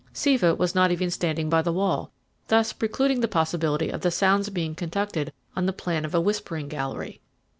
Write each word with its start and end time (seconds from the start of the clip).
Siva 0.13 0.55
was 0.55 0.73
not 0.73 0.91
even 0.91 1.11
standing 1.11 1.47
by 1.47 1.61
the 1.61 1.71
wall, 1.71 2.11
thus 2.47 2.73
precluding 2.73 3.19
the 3.19 3.27
possibility 3.27 3.91
of 3.91 4.01
the 4.01 4.09
sounds 4.09 4.49
being 4.49 4.73
conducted 4.73 5.31
on 5.55 5.67
the 5.67 5.73
plan 5.73 6.05
of 6.05 6.15
a 6.15 6.19
whispering 6.19 6.67
gallery. 6.67 7.21